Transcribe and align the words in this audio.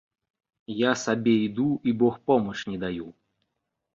Я 0.89 0.93
сабе 1.01 1.35
іду 1.47 1.67
і 1.91 1.95
богпомач 2.01 2.57
не 2.71 2.79
даю. 2.87 3.07